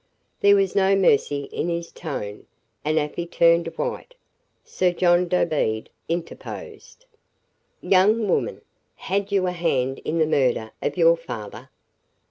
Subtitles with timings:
[0.39, 2.47] There was no mercy in his tone,
[2.83, 4.15] and Afy turned white.
[4.65, 7.05] Sir John Dobede interposed.
[7.81, 8.61] "Young woman,
[8.95, 11.69] had you a hand in the murder of your father?"